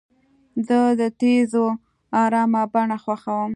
زه 0.67 0.79
د 0.99 1.01
تیږو 1.19 1.67
ارامه 2.21 2.63
بڼه 2.73 2.97
خوښوم. 3.03 3.49